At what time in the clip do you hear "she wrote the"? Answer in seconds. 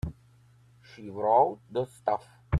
0.81-1.85